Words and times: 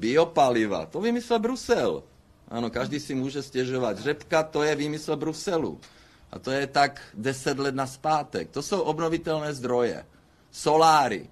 biopaliva, 0.00 0.86
to 0.86 1.00
vymyslel 1.00 1.38
Brusel. 1.38 2.02
Ano, 2.48 2.70
každý 2.70 3.00
si 3.00 3.14
může 3.14 3.42
stěžovat. 3.42 3.98
Řepka, 3.98 4.42
to 4.42 4.62
je 4.62 4.74
výmysl 4.76 5.16
Bruselu. 5.16 5.80
A 6.32 6.38
to 6.38 6.50
je 6.50 6.66
tak 6.66 7.00
10 7.14 7.58
let 7.58 7.74
na 7.74 7.86
zpátek. 7.86 8.50
To 8.50 8.62
jsou 8.62 8.80
obnovitelné 8.80 9.54
zdroje. 9.54 10.06
Soláry. 10.50 11.30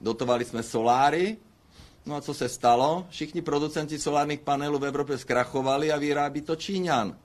Dotovali 0.00 0.44
jsme 0.44 0.62
soláry, 0.62 1.36
No 2.06 2.14
a 2.16 2.20
co 2.20 2.34
se 2.34 2.48
stalo? 2.48 3.06
Všichni 3.10 3.42
producenti 3.42 3.98
solárních 3.98 4.40
panelů 4.40 4.78
v 4.78 4.84
Evropě 4.84 5.18
zkrachovali 5.18 5.92
a 5.92 5.98
vyrábí 5.98 6.40
to 6.40 6.56
Číňan. 6.56 7.18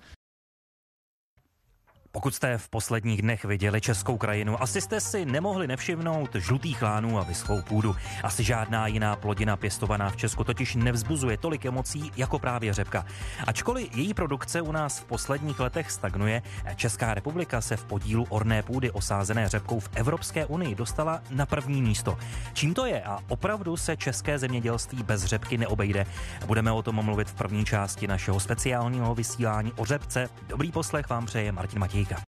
Pokud 2.14 2.36
jste 2.36 2.57
v 2.57 2.70
posledních 2.70 3.21
dnech 3.21 3.46
viděli 3.46 3.82
českou 3.82 4.18
krajinu, 4.18 4.61
asi 4.61 4.82
jste 4.82 5.02
si 5.02 5.25
nemohli 5.25 5.68
nevšimnout 5.68 6.36
žlutých 6.36 6.82
lánů 6.82 7.20
a 7.20 7.23
vyschlou 7.23 7.61
půdu. 7.61 7.96
Asi 8.23 8.43
žádná 8.43 8.88
jiná 8.88 9.16
plodina 9.16 9.57
pěstovaná 9.57 10.10
v 10.10 10.16
Česku 10.16 10.43
totiž 10.43 10.75
nevzbuzuje 10.75 11.38
tolik 11.38 11.66
emocí 11.66 12.11
jako 12.18 12.39
právě 12.39 12.74
řepka. 12.74 13.06
Ačkoliv 13.47 13.97
její 13.97 14.14
produkce 14.14 14.61
u 14.61 14.71
nás 14.71 15.00
v 15.00 15.06
posledních 15.06 15.60
letech 15.60 15.92
stagnuje, 15.92 16.42
Česká 16.75 17.14
republika 17.14 17.61
se 17.61 17.78
v 17.78 17.86
podílu 17.86 18.25
orné 18.29 18.64
půdy 18.64 18.92
osázené 18.92 19.50
řepkou 19.50 19.79
v 19.79 19.89
Evropské 19.96 20.46
unii 20.46 20.75
dostala 20.75 21.21
na 21.29 21.46
první 21.46 21.82
místo. 21.82 22.18
Čím 22.54 22.73
to 22.73 22.86
je 22.86 23.04
a 23.04 23.20
opravdu 23.28 23.78
se 23.78 23.98
české 23.98 24.39
zemědělství 24.39 25.04
bez 25.04 25.25
řepky 25.25 25.57
neobejde? 25.57 26.06
Budeme 26.46 26.71
o 26.71 26.82
tom 26.82 27.06
mluvit 27.06 27.29
v 27.29 27.34
první 27.34 27.65
části 27.65 28.07
našeho 28.07 28.39
speciálního 28.39 29.15
vysílání 29.15 29.73
o 29.75 29.86
řepce. 29.86 30.29
Dobrý 30.48 30.71
poslech 30.71 31.09
vám 31.09 31.25
přeje 31.25 31.51
Martin 31.51 31.79
Matěj. 31.79 32.00
Matějka. 32.02 32.31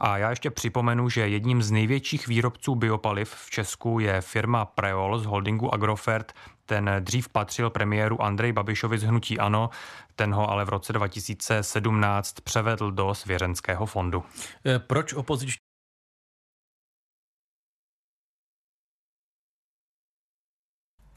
A 0.00 0.18
já 0.18 0.30
ještě 0.30 0.50
připomenu, 0.50 1.08
že 1.08 1.28
jedním 1.28 1.62
z 1.62 1.70
největších 1.70 2.28
výrobců 2.28 2.74
biopaliv 2.74 3.34
v 3.34 3.50
Česku 3.50 3.98
je 3.98 4.20
firma 4.20 4.64
Preol 4.64 5.18
z 5.18 5.26
holdingu 5.26 5.74
Agrofert. 5.74 6.32
Ten 6.66 6.90
dřív 7.00 7.28
patřil 7.28 7.70
premiéru 7.70 8.22
Andrej 8.22 8.52
Babišovi 8.52 8.98
z 8.98 9.02
Hnutí 9.02 9.38
Ano, 9.38 9.70
ten 10.16 10.34
ho 10.34 10.50
ale 10.50 10.64
v 10.64 10.68
roce 10.68 10.92
2017 10.92 12.40
převedl 12.40 12.90
do 12.90 13.14
svěřenského 13.14 13.86
fondu. 13.86 14.24
Eh, 14.66 14.78
proč 14.78 15.12
opoziční 15.12 15.63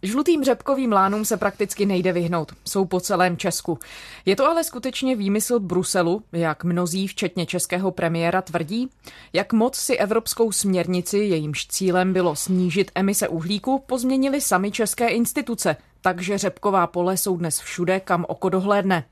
Žlutým 0.03 0.43
řepkovým 0.43 0.91
lánům 0.91 1.25
se 1.25 1.37
prakticky 1.37 1.85
nejde 1.85 2.13
vyhnout. 2.13 2.51
Jsou 2.65 2.85
po 2.85 2.99
celém 2.99 3.37
Česku. 3.37 3.79
Je 4.25 4.35
to 4.35 4.45
ale 4.45 4.63
skutečně 4.63 5.15
výmysl 5.15 5.59
Bruselu, 5.59 6.23
jak 6.31 6.63
mnozí, 6.63 7.07
včetně 7.07 7.45
českého 7.45 7.91
premiéra, 7.91 8.41
tvrdí? 8.41 8.89
Jak 9.33 9.53
moc 9.53 9.75
si 9.75 9.97
evropskou 9.97 10.51
směrnici, 10.51 11.17
jejímž 11.17 11.67
cílem 11.67 12.13
bylo 12.13 12.35
snížit 12.35 12.91
emise 12.95 13.27
uhlíku, 13.27 13.83
pozměnili 13.85 14.41
sami 14.41 14.71
české 14.71 15.07
instituce, 15.07 15.77
takže 16.01 16.37
řepková 16.37 16.87
pole 16.87 17.17
jsou 17.17 17.37
dnes 17.37 17.59
všude, 17.59 17.99
kam 17.99 18.25
oko 18.27 18.49
dohlédne. 18.49 19.03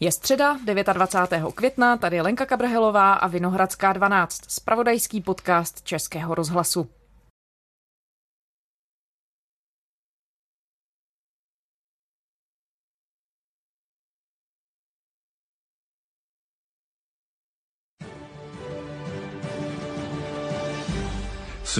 Je 0.00 0.12
středa 0.12 0.58
29. 0.92 1.54
května, 1.54 1.96
tady 1.96 2.20
Lenka 2.20 2.46
Kabrhelová 2.46 3.12
a 3.12 3.26
Vinohradská 3.26 3.92
12, 3.92 4.50
spravodajský 4.50 5.20
podcast 5.20 5.82
Českého 5.82 6.34
rozhlasu. 6.34 6.88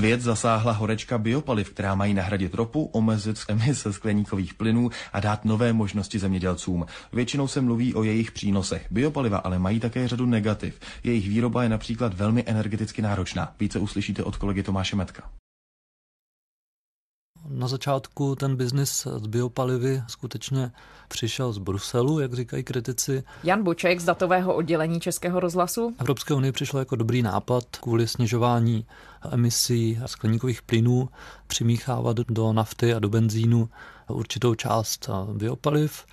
Svět 0.05 0.21
zasáhla 0.21 0.73
horečka 0.73 1.19
biopaliv, 1.19 1.71
která 1.71 1.95
mají 1.95 2.15
nahradit 2.15 2.55
ropu, 2.55 2.85
omezit 2.85 3.39
emise 3.49 3.93
skleníkových 3.93 4.55
plynů 4.55 4.91
a 5.13 5.21
dát 5.21 5.45
nové 5.45 5.73
možnosti 5.73 6.19
zemědělcům. 6.19 6.87
Většinou 7.13 7.49
se 7.49 7.61
mluví 7.61 7.95
o 7.95 8.03
jejich 8.03 8.33
přínosech. 8.33 8.87
Biopaliva 8.91 9.39
ale 9.39 9.59
mají 9.59 9.81
také 9.81 10.09
řadu 10.09 10.27
negativ. 10.27 10.81
Jejich 11.05 11.29
výroba 11.29 11.63
je 11.63 11.69
například 11.69 12.15
velmi 12.15 12.45
energeticky 12.47 13.03
náročná. 13.03 13.55
Více 13.61 13.79
uslyšíte 13.79 14.23
od 14.23 14.37
kolegy 14.37 14.63
Tomáše 14.63 14.97
Metka. 14.97 15.23
Na 17.65 17.69
začátku 17.69 18.35
ten 18.35 18.57
biznis 18.57 19.07
s 19.07 19.27
biopalivy 19.27 20.03
skutečně 20.09 20.73
přišel 21.09 21.53
z 21.53 21.59
Bruselu, 21.59 22.21
jak 22.21 22.35
říkají 22.35 22.65
kritici. 22.65 23.25
Jan 23.45 23.63
Boček 23.63 24.01
z 24.01 24.05
datového 24.05 24.55
oddělení 24.55 25.01
Českého 25.01 25.41
rozhlasu. 25.41 25.95
Evropské 25.99 26.35
unie 26.35 26.53
přišlo 26.53 26.79
jako 26.79 26.97
dobrý 26.97 27.23
nápad 27.23 27.65
kvůli 27.81 28.09
snižování 28.09 28.87
emisí 29.31 29.99
skleníkových 30.07 30.63
plynů 30.63 31.09
přimíchávat 31.47 32.17
do 32.17 32.53
nafty 32.53 32.95
a 32.95 32.99
do 32.99 33.09
benzínu 33.09 33.69
určitou 34.09 34.55
část 34.55 35.11
biopaliv 35.33 36.05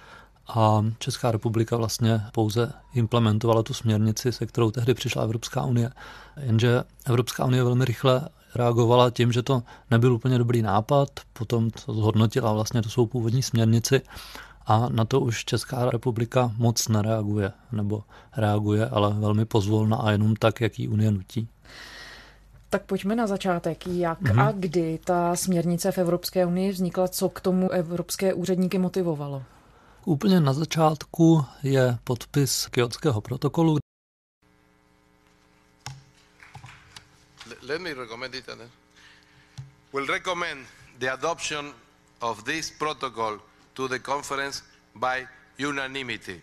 a 0.47 0.85
Česká 0.99 1.31
republika 1.31 1.77
vlastně 1.77 2.21
pouze 2.31 2.73
implementovala 2.93 3.63
tu 3.63 3.73
směrnici, 3.73 4.31
se 4.31 4.45
kterou 4.45 4.71
tehdy 4.71 4.93
přišla 4.93 5.23
Evropská 5.23 5.65
unie. 5.65 5.91
Jenže 6.37 6.83
Evropská 7.05 7.45
unie 7.45 7.63
velmi 7.63 7.85
rychle 7.85 8.29
reagovala 8.55 9.09
tím, 9.09 9.31
že 9.31 9.43
to 9.43 9.63
nebyl 9.91 10.13
úplně 10.13 10.37
dobrý 10.37 10.61
nápad, 10.61 11.09
potom 11.33 11.69
to 11.69 11.93
zhodnotila 11.93 12.53
vlastně 12.53 12.81
to 12.81 12.89
jsou 12.89 13.05
původní 13.05 13.43
směrnici 13.43 14.01
a 14.65 14.89
na 14.89 15.05
to 15.05 15.19
už 15.19 15.45
Česká 15.45 15.89
republika 15.89 16.51
moc 16.57 16.87
nereaguje, 16.87 17.51
nebo 17.71 18.03
reaguje, 18.37 18.89
ale 18.89 19.13
velmi 19.13 19.45
pozvolna 19.45 19.97
a 19.97 20.11
jenom 20.11 20.35
tak, 20.35 20.61
jak 20.61 20.79
ji 20.79 20.87
Unie 20.87 21.11
nutí. 21.11 21.47
Tak 22.69 22.83
pojďme 22.83 23.15
na 23.15 23.27
začátek. 23.27 23.87
Jak 23.87 24.21
mm-hmm. 24.21 24.47
a 24.47 24.51
kdy 24.51 24.99
ta 25.03 25.35
směrnice 25.35 25.91
v 25.91 25.97
Evropské 25.97 26.45
unii 26.45 26.71
vznikla, 26.71 27.07
co 27.07 27.29
k 27.29 27.41
tomu 27.41 27.69
evropské 27.69 28.33
úředníky 28.33 28.77
motivovalo? 28.77 29.43
Úplně 30.05 30.39
na 30.39 30.53
začátku 30.53 31.45
je 31.63 31.97
podpis 32.03 32.67
Kyotského 32.67 33.21
protokolu, 33.21 33.77
let 37.71 37.79
me 37.79 37.93
recommend 37.93 38.35
it. 38.35 38.43
Will 39.93 40.05
recommend 40.05 40.65
the 40.99 41.13
adoption 41.13 41.73
of 42.21 42.43
this 42.43 42.69
protocol 42.69 43.37
to 43.75 43.87
the 43.87 43.97
conference 43.97 44.61
by 44.93 45.25
unanimity. 45.57 46.41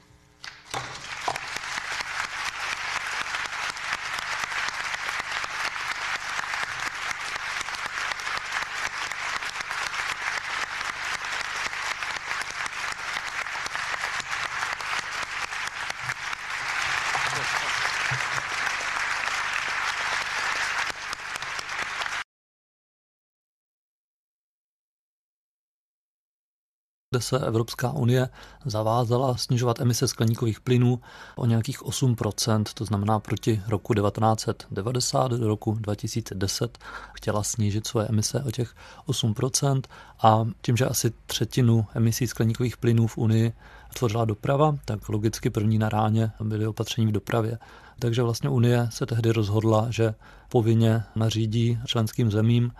Kde 27.19 27.23
se 27.23 27.39
Evropská 27.39 27.93
unie 27.93 28.29
zavázala 28.65 29.37
snižovat 29.37 29.81
emise 29.81 30.09
skleníkových 30.09 30.61
plynů 30.61 31.01
o 31.37 31.47
nějakých 31.47 31.83
8%, 31.83 32.65
to 32.75 32.85
znamená 32.85 33.21
proti 33.21 33.63
roku 33.69 33.95
1990 33.95 35.31
do 35.31 35.49
roku 35.49 35.73
2010 35.73 36.79
chtěla 37.13 37.43
snížit 37.43 37.87
svoje 37.87 38.07
emise 38.07 38.43
o 38.43 38.51
těch 38.51 38.75
8% 39.09 39.83
a 40.23 40.45
tím, 40.63 40.77
že 40.77 40.87
asi 40.87 41.13
třetinu 41.27 41.87
emisí 41.95 42.27
skleníkových 42.27 42.77
plynů 42.77 43.07
v 43.07 43.19
Unii 43.19 43.53
tvořila 43.95 44.25
doprava, 44.25 44.77
tak 44.85 45.09
logicky 45.09 45.51
první 45.51 45.79
na 45.79 45.89
ráně 45.89 46.31
byly 46.41 46.67
opatření 46.67 47.07
v 47.07 47.13
dopravě. 47.13 47.59
Takže 47.99 48.23
vlastně 48.23 48.49
Unie 48.49 48.89
se 48.91 49.07
tehdy 49.07 49.31
rozhodla, 49.31 49.87
že 49.91 50.15
povinně 50.49 51.03
nařídí 51.17 51.79
členským 51.87 52.31
zemím 52.31 52.73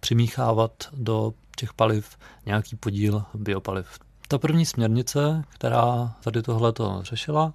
přimíchávat 0.00 0.88
do 0.92 1.34
těch 1.56 1.72
paliv 1.72 2.16
nějaký 2.46 2.76
podíl 2.76 3.24
biopaliv. 3.34 3.98
Ta 4.28 4.38
první 4.38 4.66
směrnice, 4.66 5.44
která 5.48 6.14
tady 6.20 6.42
tohleto 6.42 7.00
řešila, 7.02 7.54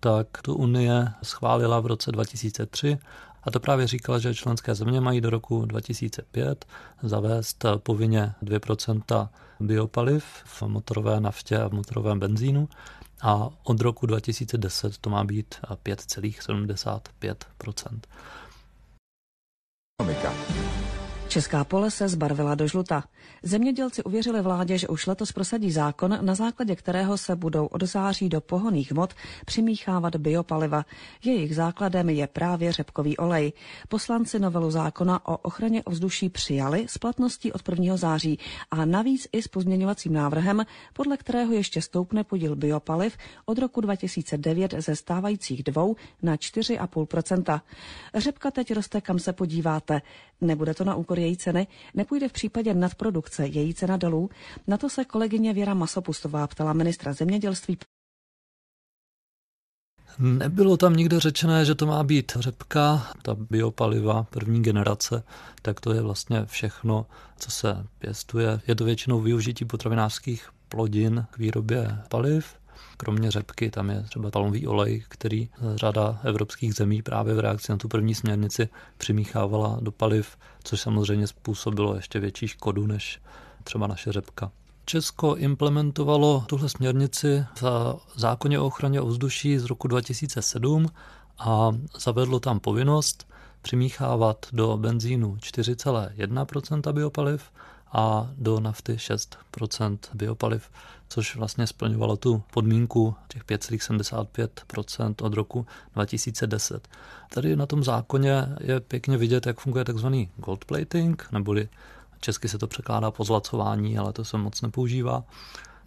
tak 0.00 0.26
tu 0.42 0.54
Unie 0.54 1.08
schválila 1.22 1.80
v 1.80 1.86
roce 1.86 2.12
2003 2.12 2.98
a 3.42 3.50
to 3.50 3.60
právě 3.60 3.86
říkala, 3.86 4.18
že 4.18 4.34
členské 4.34 4.74
země 4.74 5.00
mají 5.00 5.20
do 5.20 5.30
roku 5.30 5.64
2005 5.64 6.66
zavést 7.02 7.64
povinně 7.76 8.34
2% 8.42 9.28
biopaliv 9.60 10.24
v 10.44 10.62
motorové 10.62 11.20
naftě 11.20 11.58
a 11.58 11.68
v 11.68 11.72
motorovém 11.72 12.20
benzínu 12.20 12.68
a 13.22 13.48
od 13.64 13.80
roku 13.80 14.06
2010 14.06 14.98
to 14.98 15.10
má 15.10 15.24
být 15.24 15.54
5,75%. 15.84 18.00
Česká 21.32 21.64
pole 21.64 21.90
se 21.90 22.08
zbarvila 22.08 22.54
do 22.54 22.66
žluta. 22.66 23.04
Zemědělci 23.42 24.02
uvěřili 24.04 24.42
vládě, 24.42 24.78
že 24.78 24.88
už 24.88 25.06
letos 25.06 25.32
prosadí 25.32 25.72
zákon, 25.72 26.18
na 26.20 26.34
základě 26.34 26.76
kterého 26.76 27.18
se 27.18 27.36
budou 27.36 27.66
od 27.66 27.82
září 27.82 28.28
do 28.28 28.40
pohoných 28.40 28.92
hmot 28.92 29.14
přimíchávat 29.46 30.16
biopaliva. 30.16 30.84
Jejich 31.24 31.56
základem 31.56 32.08
je 32.08 32.26
právě 32.26 32.72
řepkový 32.72 33.16
olej. 33.16 33.52
Poslanci 33.88 34.38
novelu 34.38 34.70
zákona 34.70 35.26
o 35.26 35.36
ochraně 35.36 35.82
ovzduší 35.82 36.28
přijali 36.28 36.86
s 36.88 36.98
platností 36.98 37.52
od 37.52 37.68
1. 37.68 37.96
září 37.96 38.38
a 38.70 38.84
navíc 38.84 39.28
i 39.32 39.42
s 39.42 39.48
pozměňovacím 39.48 40.12
návrhem, 40.12 40.64
podle 40.92 41.16
kterého 41.16 41.52
ještě 41.52 41.82
stoupne 41.82 42.24
podíl 42.24 42.56
biopaliv 42.56 43.16
od 43.44 43.58
roku 43.58 43.80
2009 43.80 44.74
ze 44.78 44.96
stávajících 44.96 45.62
dvou 45.62 45.96
na 46.22 46.36
4,5% 46.36 47.60
Řepka 48.14 48.50
teď 48.50 48.74
roste, 48.74 49.00
kam 49.00 49.18
se 49.18 49.32
podíváte. 49.32 50.02
Nebude 50.40 50.74
to 50.74 50.84
na 50.84 50.94
úkor 50.94 51.21
její 51.22 51.36
ceny, 51.36 51.66
nepůjde 51.94 52.28
v 52.28 52.32
případě 52.32 52.74
nadprodukce 52.74 53.46
její 53.46 53.74
cena 53.74 53.96
dolů. 53.96 54.30
Na 54.66 54.76
to 54.76 54.90
se 54.90 55.04
kolegyně 55.04 55.52
Věra 55.52 55.74
Masopustová 55.74 56.46
ptala 56.46 56.72
ministra 56.72 57.12
zemědělství. 57.12 57.78
Nebylo 60.18 60.76
tam 60.76 60.96
nikde 60.96 61.20
řečené, 61.20 61.64
že 61.64 61.74
to 61.74 61.86
má 61.86 62.02
být 62.04 62.32
řepka, 62.36 63.12
ta 63.22 63.34
biopaliva 63.34 64.22
první 64.22 64.62
generace, 64.62 65.22
tak 65.62 65.80
to 65.80 65.92
je 65.92 66.02
vlastně 66.02 66.44
všechno, 66.46 67.06
co 67.38 67.50
se 67.50 67.86
pěstuje. 67.98 68.60
Je 68.66 68.74
to 68.74 68.84
většinou 68.84 69.20
využití 69.20 69.64
potravinářských 69.64 70.48
plodin 70.68 71.26
k 71.30 71.38
výrobě 71.38 71.98
paliv. 72.08 72.61
Kromě 72.96 73.30
řepky 73.30 73.70
tam 73.70 73.90
je 73.90 74.02
třeba 74.02 74.30
palmový 74.30 74.66
olej, 74.66 75.04
který 75.08 75.48
řada 75.74 76.20
evropských 76.24 76.74
zemí 76.74 77.02
právě 77.02 77.34
v 77.34 77.38
reakci 77.38 77.72
na 77.72 77.78
tu 77.78 77.88
první 77.88 78.14
směrnici 78.14 78.68
přimíchávala 78.98 79.78
do 79.80 79.92
paliv, 79.92 80.38
což 80.64 80.80
samozřejmě 80.80 81.26
způsobilo 81.26 81.94
ještě 81.94 82.20
větší 82.20 82.48
škodu 82.48 82.86
než 82.86 83.20
třeba 83.64 83.86
naše 83.86 84.12
řepka. 84.12 84.50
Česko 84.84 85.34
implementovalo 85.34 86.44
tuhle 86.48 86.68
směrnici 86.68 87.44
v 87.60 87.96
zákoně 88.16 88.58
o 88.58 88.66
ochraně 88.66 89.00
ovzduší 89.00 89.58
z 89.58 89.64
roku 89.64 89.88
2007 89.88 90.86
a 91.38 91.70
zavedlo 91.98 92.40
tam 92.40 92.60
povinnost 92.60 93.28
přimíchávat 93.62 94.46
do 94.52 94.76
benzínu 94.76 95.36
4,1% 95.36 96.92
biopaliv 96.92 97.42
a 97.92 98.30
do 98.36 98.60
nafty 98.60 98.94
6% 98.94 99.98
biopaliv, 100.14 100.70
což 101.08 101.36
vlastně 101.36 101.66
splňovalo 101.66 102.16
tu 102.16 102.42
podmínku 102.50 103.14
těch 103.28 103.44
5,75% 103.44 105.14
od 105.22 105.34
roku 105.34 105.66
2010. 105.94 106.88
Tady 107.34 107.56
na 107.56 107.66
tom 107.66 107.84
zákoně 107.84 108.46
je 108.60 108.80
pěkně 108.80 109.16
vidět, 109.16 109.46
jak 109.46 109.60
funguje 109.60 109.84
takzvaný 109.84 110.30
gold 110.36 110.64
plating, 110.64 111.28
neboli 111.32 111.68
česky 112.20 112.48
se 112.48 112.58
to 112.58 112.66
překládá 112.66 113.10
pozlacování, 113.10 113.98
ale 113.98 114.12
to 114.12 114.24
se 114.24 114.38
moc 114.38 114.62
nepoužívá 114.62 115.24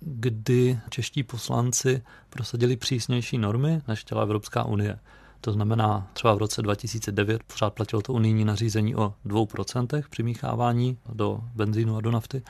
kdy 0.05 0.79
čeští 0.89 1.23
poslanci 1.23 2.01
prosadili 2.29 2.77
přísnější 2.77 3.37
normy, 3.37 3.81
než 3.87 3.99
chtěla 3.99 4.21
Evropská 4.21 4.63
unie. 4.63 4.99
To 5.45 5.51
znamená, 5.51 6.07
třeba 6.13 6.33
v 6.33 6.37
roce 6.37 6.61
2009 6.61 7.43
pořád 7.43 7.73
platilo 7.73 8.01
to 8.01 8.13
unijní 8.13 8.45
nařízení 8.45 8.95
o 8.95 9.13
2% 9.25 10.03
přimíchávání 10.09 10.97
do 11.13 11.39
benzínu 11.55 11.97
a 11.97 12.01
do 12.01 12.11
nafty. 12.11 12.41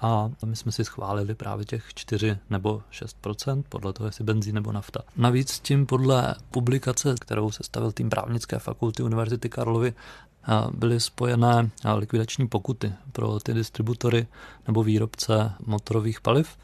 A 0.00 0.30
my 0.44 0.56
jsme 0.56 0.72
si 0.72 0.84
schválili 0.84 1.34
právě 1.34 1.64
těch 1.64 1.94
4 1.94 2.38
nebo 2.50 2.82
6% 2.92 3.64
podle 3.68 3.92
toho, 3.92 4.06
jestli 4.06 4.24
benzín 4.24 4.54
nebo 4.54 4.72
nafta. 4.72 5.00
Navíc 5.16 5.60
tím 5.60 5.86
podle 5.86 6.34
publikace, 6.50 7.14
kterou 7.20 7.50
se 7.50 7.62
stavil 7.62 7.92
tým 7.92 8.10
právnické 8.10 8.58
fakulty 8.58 9.02
Univerzity 9.02 9.48
Karlovy, 9.48 9.94
byly 10.74 11.00
spojené 11.00 11.70
likvidační 11.94 12.48
pokuty 12.48 12.92
pro 13.12 13.40
ty 13.40 13.54
distributory 13.54 14.26
nebo 14.66 14.82
výrobce 14.82 15.52
motorových 15.66 16.20
paliv. 16.20 16.56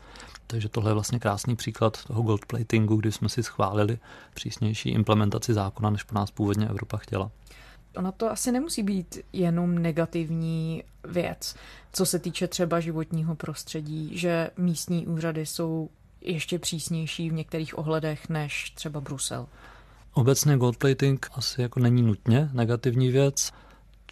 Takže 0.47 0.69
tohle 0.69 0.91
je 0.91 0.95
vlastně 0.95 1.19
krásný 1.19 1.57
příklad 1.57 2.05
toho 2.05 2.23
gold 2.23 2.47
platingu, 2.47 2.97
kdy 2.97 3.13
jsme 3.13 3.29
si 3.29 3.43
schválili 3.43 3.99
přísnější 4.35 4.89
implementaci 4.89 5.55
zákona, 5.55 5.91
než 5.91 6.03
po 6.03 6.15
nás 6.15 6.31
původně 6.31 6.69
Evropa 6.69 6.97
chtěla. 6.97 7.31
Ona 7.97 8.13
to 8.13 8.31
asi 8.31 8.53
nemusí 8.53 8.83
být 8.83 9.19
jenom 9.33 9.79
negativní 9.79 10.85
věc, 11.05 11.55
co 11.93 12.07
se 12.07 12.19
týče 12.19 12.49
třeba 12.49 12.81
životního 12.81 13.35
prostředí, 13.35 14.19
že 14.19 14.51
místní 14.57 15.07
úřady 15.07 15.47
jsou 15.47 15.91
ještě 16.21 16.59
přísnější 16.59 17.31
v 17.31 17.33
některých 17.33 17.79
ohledech 17.79 18.29
než 18.29 18.71
třeba 18.71 19.01
Brusel. 19.01 19.47
Obecně 20.13 20.57
goldplating 20.57 21.31
asi 21.33 21.63
jako 21.63 21.81
není 21.81 22.03
nutně 22.03 22.51
negativní 22.53 23.11
věc. 23.11 23.53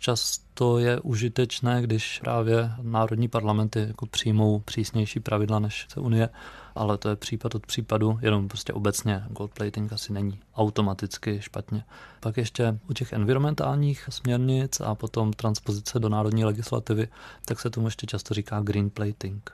Často 0.05 0.79
je 0.79 1.01
užitečné, 1.01 1.83
když 1.83 2.19
právě 2.21 2.73
národní 2.83 3.29
parlamenty 3.29 3.85
jako 3.89 4.07
přijmou 4.07 4.61
přísnější 4.61 5.21
pravidla 5.21 5.59
než 5.59 5.87
se 5.89 6.01
Unie, 6.01 6.29
ale 6.75 6.99
to 6.99 7.09
je 7.09 7.17
případ 7.17 7.55
od 7.55 7.67
případu, 7.67 8.19
jenom 8.23 8.49
prostě 8.49 8.73
obecně 8.73 9.25
goldplating 9.29 9.93
asi 9.93 10.13
není 10.13 10.41
automaticky 10.55 11.41
špatně. 11.41 11.85
Pak 12.21 12.37
ještě 12.37 12.79
u 12.91 12.93
těch 12.93 13.13
environmentálních 13.13 14.09
směrnic 14.09 14.81
a 14.81 14.95
potom 14.95 15.33
transpozice 15.33 15.99
do 15.99 16.09
národní 16.09 16.45
legislativy, 16.45 17.09
tak 17.45 17.61
se 17.61 17.71
tomu 17.71 17.87
ještě 17.87 18.07
často 18.07 18.35
říká 18.35 18.61
green 18.61 18.91
plating. 18.91 19.51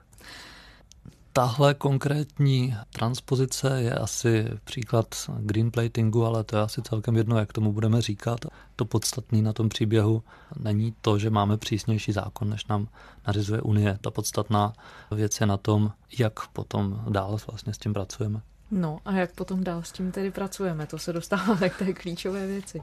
Tahle 1.32 1.74
konkrétní 1.74 2.76
transpozice 2.92 3.82
je 3.82 3.94
asi 3.94 4.48
příklad 4.64 5.06
greenplatingu, 5.38 6.26
ale 6.26 6.44
to 6.44 6.56
je 6.56 6.62
asi 6.62 6.82
celkem 6.82 7.16
jedno, 7.16 7.38
jak 7.38 7.52
tomu 7.52 7.72
budeme 7.72 8.02
říkat. 8.02 8.40
To 8.76 8.84
podstatné 8.84 9.42
na 9.42 9.52
tom 9.52 9.68
příběhu 9.68 10.22
není 10.58 10.94
to, 11.00 11.18
že 11.18 11.30
máme 11.30 11.56
přísnější 11.56 12.12
zákon, 12.12 12.50
než 12.50 12.66
nám 12.66 12.88
nařizuje 13.26 13.62
Unie. 13.62 13.98
Ta 14.00 14.10
podstatná 14.10 14.72
věc 15.10 15.40
je 15.40 15.46
na 15.46 15.56
tom, 15.56 15.92
jak 16.18 16.48
potom 16.48 17.04
dál 17.08 17.38
vlastně 17.46 17.74
s 17.74 17.78
tím 17.78 17.92
pracujeme. 17.92 18.40
No 18.70 18.98
a 19.04 19.12
jak 19.12 19.32
potom 19.32 19.64
dál 19.64 19.82
s 19.82 19.92
tím 19.92 20.12
tedy 20.12 20.30
pracujeme? 20.30 20.86
To 20.86 20.98
se 20.98 21.12
dostáváme 21.12 21.68
k 21.68 21.78
té 21.78 21.92
klíčové 21.92 22.46
věci. 22.46 22.82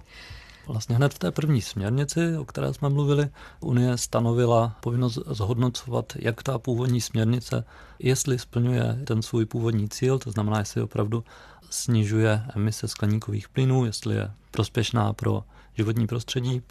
Vlastně 0.67 0.95
hned 0.95 1.13
v 1.13 1.19
té 1.19 1.31
první 1.31 1.61
směrnici, 1.61 2.37
o 2.37 2.45
které 2.45 2.73
jsme 2.73 2.89
mluvili, 2.89 3.29
Unie 3.59 3.97
stanovila 3.97 4.75
povinnost 4.81 5.19
zhodnocovat, 5.27 6.13
jak 6.15 6.43
ta 6.43 6.59
původní 6.59 7.01
směrnice, 7.01 7.63
jestli 7.99 8.39
splňuje 8.39 8.99
ten 9.07 9.21
svůj 9.21 9.45
původní 9.45 9.89
cíl, 9.89 10.19
to 10.19 10.31
znamená, 10.31 10.59
jestli 10.59 10.81
opravdu 10.81 11.23
snižuje 11.69 12.43
emise 12.55 12.87
skleníkových 12.87 13.49
plynů, 13.49 13.85
jestli 13.85 14.15
je 14.15 14.31
prospěšná 14.51 15.13
pro 15.13 15.43
životní 15.73 16.07
prostředí 16.07 16.61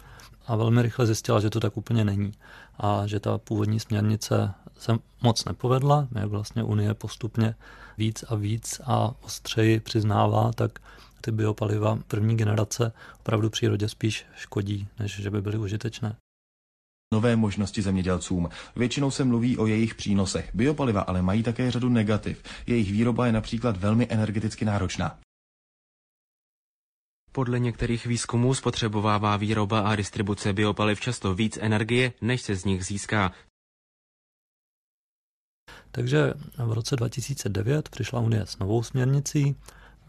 a 0.47 0.55
velmi 0.55 0.81
rychle 0.81 1.05
zjistila, 1.05 1.39
že 1.39 1.49
to 1.49 1.59
tak 1.59 1.77
úplně 1.77 2.05
není 2.05 2.31
a 2.77 3.07
že 3.07 3.19
ta 3.19 3.37
původní 3.37 3.79
směrnice 3.79 4.53
se 4.79 4.97
moc 5.21 5.45
nepovedla, 5.45 6.07
jak 6.15 6.29
vlastně 6.29 6.63
Unie 6.63 6.93
postupně 6.93 7.55
víc 7.97 8.23
a 8.29 8.35
víc 8.35 8.81
a 8.85 9.11
ostřeji 9.21 9.79
přiznává, 9.79 10.51
tak 10.53 10.79
ty 11.21 11.31
biopaliva 11.31 11.99
první 12.07 12.37
generace 12.37 12.91
opravdu 13.19 13.49
přírodě 13.49 13.89
spíš 13.89 14.25
škodí, 14.35 14.87
než 14.99 15.15
že 15.15 15.29
by 15.29 15.41
byly 15.41 15.57
užitečné 15.57 16.15
nové 17.13 17.35
možnosti 17.35 17.81
zemědělcům. 17.81 18.49
Většinou 18.75 19.11
se 19.11 19.23
mluví 19.23 19.57
o 19.57 19.67
jejich 19.67 19.95
přínosech. 19.95 20.49
Biopaliva 20.53 21.01
ale 21.01 21.21
mají 21.21 21.43
také 21.43 21.71
řadu 21.71 21.89
negativ. 21.89 22.43
Jejich 22.67 22.91
výroba 22.91 23.25
je 23.25 23.31
například 23.31 23.77
velmi 23.77 24.07
energeticky 24.09 24.65
náročná. 24.65 25.19
Podle 27.31 27.59
některých 27.59 28.05
výzkumů 28.05 28.53
spotřebovává 28.53 29.37
výroba 29.37 29.79
a 29.79 29.95
distribuce 29.95 30.53
biopaliv 30.53 31.01
často 31.01 31.35
víc 31.35 31.57
energie, 31.61 32.13
než 32.21 32.41
se 32.41 32.55
z 32.55 32.65
nich 32.65 32.85
získá. 32.85 33.31
Takže 35.91 36.33
v 36.65 36.73
roce 36.73 36.95
2009 36.95 37.89
přišla 37.89 38.19
Unie 38.19 38.45
s 38.45 38.59
novou 38.59 38.83
směrnicí, 38.83 39.55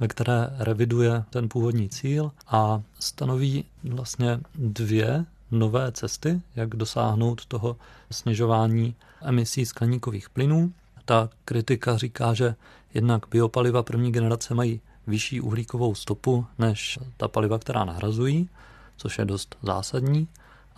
ve 0.00 0.08
které 0.08 0.50
reviduje 0.58 1.24
ten 1.30 1.48
původní 1.48 1.88
cíl 1.88 2.32
a 2.46 2.82
stanoví 3.00 3.64
vlastně 3.84 4.40
dvě 4.54 5.24
nové 5.50 5.92
cesty, 5.92 6.40
jak 6.56 6.68
dosáhnout 6.68 7.46
toho 7.46 7.76
snižování 8.10 8.94
emisí 9.22 9.66
skleníkových 9.66 10.30
plynů. 10.30 10.72
Ta 11.04 11.28
kritika 11.44 11.96
říká, 11.96 12.34
že 12.34 12.54
jednak 12.94 13.26
biopaliva 13.30 13.82
první 13.82 14.12
generace 14.12 14.54
mají 14.54 14.80
vyšší 15.06 15.40
uhlíkovou 15.40 15.94
stopu 15.94 16.46
než 16.58 16.98
ta 17.16 17.28
paliva, 17.28 17.58
která 17.58 17.84
nahrazují, 17.84 18.48
což 18.96 19.18
je 19.18 19.24
dost 19.24 19.56
zásadní. 19.62 20.28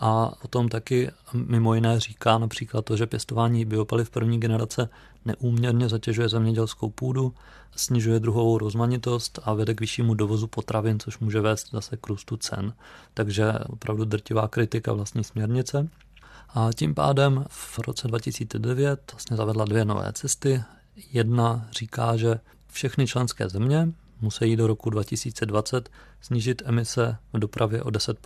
A 0.03 0.31
potom 0.41 0.69
taky 0.69 1.11
mimo 1.33 1.73
jiné 1.73 1.99
říká 1.99 2.37
například 2.37 2.85
to, 2.85 2.97
že 2.97 3.07
pěstování 3.07 3.65
biopaliv 3.65 4.09
první 4.09 4.39
generace 4.39 4.89
neúměrně 5.25 5.89
zatěžuje 5.89 6.29
zemědělskou 6.29 6.89
půdu, 6.89 7.33
snižuje 7.75 8.19
druhovou 8.19 8.57
rozmanitost 8.57 9.39
a 9.43 9.53
vede 9.53 9.73
k 9.73 9.79
vyššímu 9.79 10.13
dovozu 10.13 10.47
potravin, 10.47 10.99
což 10.99 11.19
může 11.19 11.41
vést 11.41 11.71
zase 11.71 11.97
k 11.97 12.07
růstu 12.07 12.37
cen. 12.37 12.73
Takže 13.13 13.53
opravdu 13.69 14.05
drtivá 14.05 14.47
kritika 14.47 14.93
vlastní 14.93 15.23
směrnice. 15.23 15.89
A 16.53 16.69
tím 16.75 16.95
pádem 16.95 17.45
v 17.49 17.79
roce 17.79 18.07
2009 18.07 19.11
vlastně 19.11 19.37
zavedla 19.37 19.65
dvě 19.65 19.85
nové 19.85 20.13
cesty. 20.13 20.63
Jedna 21.11 21.67
říká, 21.71 22.17
že 22.17 22.39
všechny 22.71 23.07
členské 23.07 23.49
země 23.49 23.93
musí 24.21 24.55
do 24.55 24.67
roku 24.67 24.89
2020 24.89 25.89
snížit 26.21 26.61
emise 26.65 27.17
v 27.33 27.39
dopravě 27.39 27.83
o 27.83 27.89
10 27.89 28.17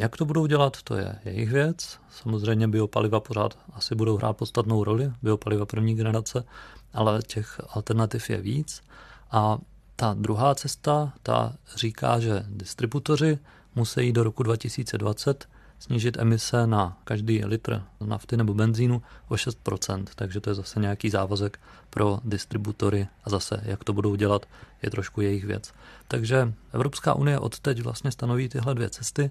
Jak 0.00 0.16
to 0.16 0.24
budou 0.24 0.46
dělat, 0.46 0.82
to 0.82 0.96
je 0.96 1.18
jejich 1.24 1.50
věc. 1.50 1.98
Samozřejmě 2.10 2.68
biopaliva 2.68 3.20
pořád 3.20 3.58
asi 3.72 3.94
budou 3.94 4.16
hrát 4.16 4.36
podstatnou 4.36 4.84
roli, 4.84 5.12
biopaliva 5.22 5.66
první 5.66 5.94
generace, 5.94 6.44
ale 6.92 7.22
těch 7.26 7.60
alternativ 7.68 8.30
je 8.30 8.40
víc. 8.40 8.82
A 9.30 9.58
ta 9.96 10.14
druhá 10.18 10.54
cesta, 10.54 11.12
ta 11.22 11.52
říká, 11.76 12.20
že 12.20 12.44
distributoři 12.48 13.38
musí 13.74 14.12
do 14.12 14.22
roku 14.22 14.42
2020 14.42 15.48
snížit 15.78 16.16
emise 16.18 16.66
na 16.66 16.98
každý 17.04 17.44
litr 17.44 17.82
nafty 18.04 18.36
nebo 18.36 18.54
benzínu 18.54 19.02
o 19.28 19.34
6%, 19.34 20.04
takže 20.14 20.40
to 20.40 20.50
je 20.50 20.54
zase 20.54 20.80
nějaký 20.80 21.10
závazek 21.10 21.60
pro 21.90 22.20
distributory 22.24 23.08
a 23.24 23.30
zase, 23.30 23.60
jak 23.64 23.84
to 23.84 23.92
budou 23.92 24.14
dělat, 24.14 24.46
je 24.82 24.90
trošku 24.90 25.20
jejich 25.20 25.44
věc. 25.44 25.72
Takže 26.08 26.52
Evropská 26.72 27.14
unie 27.14 27.38
odteď 27.38 27.82
vlastně 27.82 28.12
stanoví 28.12 28.48
tyhle 28.48 28.74
dvě 28.74 28.90
cesty 28.90 29.30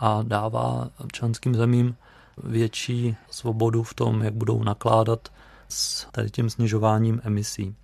a 0.00 0.22
dává 0.22 0.90
členským 1.12 1.54
zemím 1.54 1.96
větší 2.44 3.16
svobodu 3.30 3.82
v 3.82 3.94
tom, 3.94 4.22
jak 4.22 4.34
budou 4.34 4.62
nakládat 4.62 5.28
s 5.68 6.06
tady 6.12 6.30
tím 6.30 6.50
snižováním 6.50 7.20
emisí. 7.24 7.74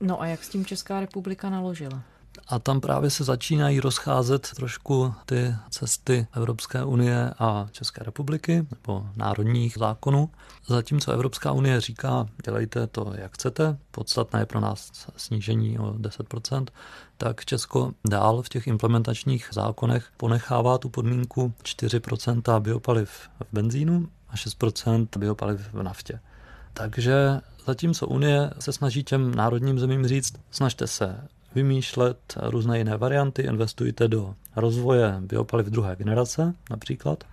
No 0.00 0.20
a 0.20 0.26
jak 0.26 0.44
s 0.44 0.48
tím 0.48 0.64
Česká 0.64 1.00
republika 1.00 1.50
naložila? 1.50 2.02
A 2.48 2.58
tam 2.58 2.80
právě 2.80 3.10
se 3.10 3.24
začínají 3.24 3.80
rozcházet 3.80 4.48
trošku 4.56 5.14
ty 5.26 5.54
cesty 5.70 6.26
Evropské 6.36 6.84
unie 6.84 7.34
a 7.38 7.68
České 7.72 8.04
republiky 8.04 8.66
nebo 8.70 9.06
národních 9.16 9.76
zákonů. 9.78 10.30
Zatímco 10.66 11.12
Evropská 11.12 11.52
unie 11.52 11.80
říká, 11.80 12.26
dělejte 12.44 12.86
to, 12.86 13.12
jak 13.14 13.34
chcete, 13.34 13.78
podstatné 13.90 14.40
je 14.40 14.46
pro 14.46 14.60
nás 14.60 15.08
snížení 15.16 15.78
o 15.78 15.92
10%, 15.92 16.66
tak 17.16 17.44
Česko 17.44 17.92
dál 18.08 18.42
v 18.42 18.48
těch 18.48 18.66
implementačních 18.66 19.48
zákonech 19.52 20.08
ponechává 20.16 20.78
tu 20.78 20.88
podmínku 20.88 21.52
4% 21.62 22.60
biopaliv 22.60 23.10
v 23.40 23.46
benzínu 23.52 24.08
a 24.28 24.34
6% 24.36 25.08
biopaliv 25.18 25.60
v 25.72 25.82
naftě. 25.82 26.20
Takže 26.72 27.40
zatímco 27.66 28.06
Unie 28.06 28.50
se 28.58 28.72
snaží 28.72 29.04
těm 29.04 29.34
národním 29.34 29.78
zemím 29.78 30.06
říct, 30.06 30.34
snažte 30.50 30.86
se 30.86 31.28
vymýšlet 31.58 32.18
různé 32.42 32.78
jiné 32.78 32.96
varianty, 32.96 33.42
investujte 33.42 34.08
do 34.08 34.34
rozvoje 34.56 35.16
biopaliv 35.20 35.66
druhé 35.66 35.96
generace 35.96 36.54
například, 36.70 37.24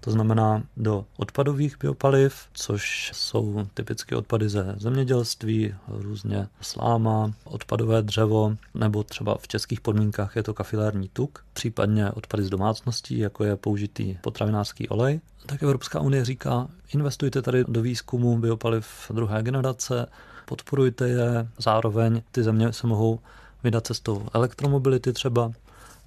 to 0.00 0.10
znamená 0.10 0.62
do 0.76 1.04
odpadových 1.16 1.78
biopaliv, 1.78 2.34
což 2.52 3.10
jsou 3.14 3.66
typicky 3.74 4.14
odpady 4.14 4.48
ze 4.48 4.74
zemědělství, 4.78 5.74
různě 5.88 6.48
sláma, 6.60 7.32
odpadové 7.44 8.02
dřevo, 8.02 8.56
nebo 8.74 9.02
třeba 9.02 9.38
v 9.38 9.48
českých 9.48 9.80
podmínkách 9.80 10.36
je 10.36 10.42
to 10.42 10.54
kafilérní 10.54 11.08
tuk, 11.08 11.44
případně 11.52 12.10
odpady 12.10 12.42
z 12.42 12.50
domácností, 12.50 13.18
jako 13.18 13.44
je 13.44 13.56
použitý 13.56 14.18
potravinářský 14.20 14.88
olej. 14.88 15.20
Tak 15.46 15.62
Evropská 15.62 16.00
unie 16.00 16.24
říká, 16.24 16.68
investujte 16.94 17.42
tady 17.42 17.64
do 17.68 17.82
výzkumu 17.82 18.38
biopaliv 18.38 18.86
druhé 19.14 19.42
generace, 19.42 20.06
podporujte 20.44 21.08
je, 21.08 21.48
zároveň 21.58 22.22
ty 22.32 22.42
země 22.42 22.72
se 22.72 22.86
mohou 22.86 23.20
vydat 23.64 23.86
cestou 23.86 24.26
elektromobility 24.34 25.12
třeba. 25.12 25.52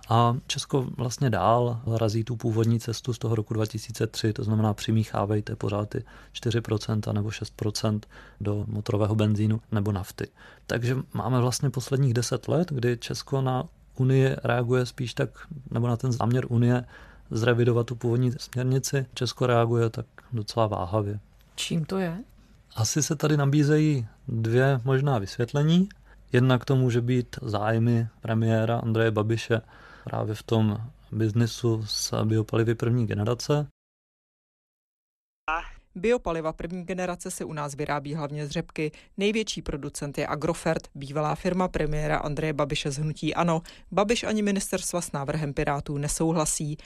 A 0.09 0.37
Česko 0.47 0.87
vlastně 0.97 1.29
dál 1.29 1.81
razí 1.97 2.23
tu 2.23 2.35
původní 2.35 2.79
cestu 2.79 3.13
z 3.13 3.17
toho 3.17 3.35
roku 3.35 3.53
2003, 3.53 4.33
to 4.33 4.43
znamená 4.43 4.73
přimíchávejte 4.73 5.55
pořád 5.55 5.89
ty 5.89 6.03
4% 6.33 7.13
nebo 7.13 7.29
6% 7.29 7.99
do 8.41 8.65
motorového 8.67 9.15
benzínu 9.15 9.61
nebo 9.71 9.91
nafty. 9.91 10.27
Takže 10.67 10.97
máme 11.13 11.39
vlastně 11.39 11.69
posledních 11.69 12.13
10 12.13 12.47
let, 12.47 12.71
kdy 12.71 12.97
Česko 12.97 13.41
na 13.41 13.63
Unie 13.97 14.37
reaguje 14.43 14.85
spíš 14.85 15.13
tak, 15.13 15.29
nebo 15.71 15.87
na 15.87 15.97
ten 15.97 16.11
záměr 16.11 16.45
Unie 16.49 16.85
zrevidovat 17.31 17.87
tu 17.87 17.95
původní 17.95 18.31
směrnici. 18.37 19.05
Česko 19.13 19.47
reaguje 19.47 19.89
tak 19.89 20.05
docela 20.33 20.67
váhavě. 20.67 21.19
Čím 21.55 21.85
to 21.85 21.97
je? 21.97 22.23
Asi 22.75 23.03
se 23.03 23.15
tady 23.15 23.37
nabízejí 23.37 24.07
dvě 24.27 24.81
možná 24.83 25.17
vysvětlení. 25.17 25.89
Jednak 26.31 26.65
to 26.65 26.75
může 26.75 27.01
být 27.01 27.35
zájmy 27.41 28.07
premiéra 28.21 28.77
Andreje 28.77 29.11
Babiše 29.11 29.61
právě 30.03 30.35
v 30.35 30.43
tom 30.43 30.77
biznisu 31.11 31.85
s 31.85 32.23
biopalivy 32.23 32.75
první 32.75 33.07
generace. 33.07 33.67
Biopaliva 35.95 36.53
první 36.53 36.85
generace 36.85 37.31
se 37.31 37.45
u 37.45 37.53
nás 37.53 37.75
vyrábí 37.75 38.15
hlavně 38.15 38.47
z 38.47 38.49
řepky. 38.49 38.91
Největší 39.17 39.61
producent 39.61 40.17
je 40.17 40.27
Agrofert, 40.27 40.87
bývalá 40.95 41.35
firma 41.35 41.67
premiéra 41.67 42.17
Andreje 42.17 42.53
Babiše 42.53 42.91
z 42.91 42.97
Hnutí 42.97 43.35
Ano. 43.35 43.61
Babiš 43.91 44.23
ani 44.23 44.41
ministerstva 44.41 45.01
s 45.01 45.11
návrhem 45.11 45.53
Pirátů 45.53 45.97
nesouhlasí. 45.97 46.77